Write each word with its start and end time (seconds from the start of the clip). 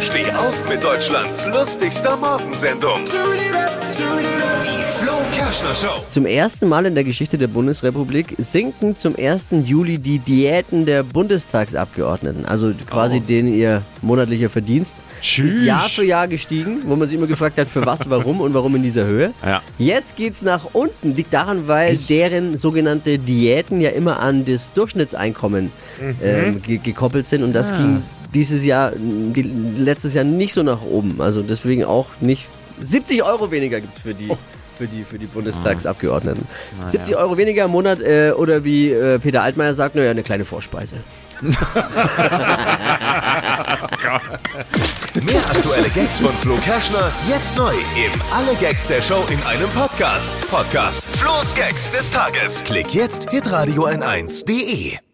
Steh 0.00 0.30
auf 0.32 0.68
mit 0.68 0.84
Deutschlands 0.84 1.46
lustigster 1.46 2.18
Morgensendung. 2.18 3.00
Die 3.06 4.84
Flo 4.98 5.12
Kerschner 5.32 5.74
Show. 5.74 6.04
Zum 6.10 6.26
ersten 6.26 6.68
Mal 6.68 6.84
in 6.84 6.94
der 6.94 7.02
Geschichte 7.02 7.38
der 7.38 7.46
Bundesrepublik 7.46 8.34
sinken 8.36 8.96
zum 8.96 9.16
1. 9.16 9.48
Juli 9.64 9.96
die 9.96 10.18
Diäten 10.18 10.84
der 10.84 11.02
Bundestagsabgeordneten. 11.02 12.44
Also 12.44 12.74
quasi 12.90 13.20
denen 13.20 13.48
ihr 13.54 13.82
monatlicher 14.02 14.50
Verdienst. 14.50 14.98
Tschüss. 15.22 15.54
Ist 15.54 15.62
Jahr 15.62 15.88
für 15.88 16.04
Jahr 16.04 16.28
gestiegen, 16.28 16.82
wo 16.84 16.94
man 16.94 17.08
sich 17.08 17.16
immer 17.16 17.26
gefragt 17.26 17.56
hat, 17.58 17.66
für 17.66 17.86
was, 17.86 18.08
warum 18.10 18.42
und 18.42 18.52
warum 18.52 18.76
in 18.76 18.82
dieser 18.82 19.06
Höhe. 19.06 19.32
Ja. 19.42 19.62
Jetzt 19.78 20.16
geht's 20.16 20.42
nach 20.42 20.74
unten. 20.74 21.16
Liegt 21.16 21.32
daran, 21.32 21.68
weil 21.68 21.96
deren 21.96 22.58
sogenannte 22.58 23.18
Diäten 23.18 23.80
ja 23.80 23.90
immer 23.90 24.20
an 24.20 24.44
das 24.44 24.74
Durchschnittseinkommen 24.74 25.72
ähm, 26.22 26.60
ge 26.60 26.76
gekoppelt 26.76 27.26
sind. 27.26 27.42
Und 27.42 27.54
das 27.54 27.72
ging 27.72 28.02
dieses 28.36 28.64
Jahr, 28.64 28.92
die, 28.94 29.42
letztes 29.42 30.14
Jahr 30.14 30.24
nicht 30.24 30.52
so 30.52 30.62
nach 30.62 30.82
oben. 30.82 31.20
Also 31.20 31.42
deswegen 31.42 31.84
auch 31.84 32.06
nicht. 32.20 32.46
70 32.82 33.22
Euro 33.22 33.50
weniger 33.50 33.80
gibt's 33.80 33.98
für 33.98 34.14
die. 34.14 34.30
Für 34.76 34.86
die, 34.86 35.04
für 35.04 35.18
die 35.18 35.24
Bundestagsabgeordneten. 35.24 36.46
70 36.86 37.16
Euro 37.16 37.38
weniger 37.38 37.64
im 37.64 37.70
Monat 37.70 37.98
äh, 38.02 38.32
oder 38.36 38.62
wie 38.62 38.90
äh, 38.90 39.18
Peter 39.18 39.42
Altmaier 39.42 39.72
sagt, 39.72 39.94
naja, 39.94 40.10
eine 40.10 40.22
kleine 40.22 40.44
Vorspeise. 40.44 40.96
Mehr 41.40 41.50
aktuelle 45.50 45.88
Gags 45.88 46.18
von 46.18 46.32
Flo 46.42 46.56
Kerschner 46.56 47.10
jetzt 47.26 47.56
neu 47.56 47.72
im 47.72 48.22
Alle 48.32 48.54
Gags 48.60 48.86
der 48.86 49.00
Show 49.00 49.24
in 49.30 49.42
einem 49.44 49.70
Podcast. 49.70 50.30
Podcast 50.50 51.04
Flo's 51.16 51.54
Gags 51.54 51.90
des 51.90 52.10
Tages. 52.10 52.62
Klick 52.64 52.92
jetzt 52.92 53.30
hitradio 53.30 53.86
n1.de. 53.86 55.05